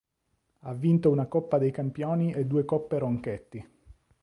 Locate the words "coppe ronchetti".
2.65-3.69